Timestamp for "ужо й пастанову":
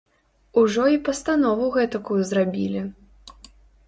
0.61-1.67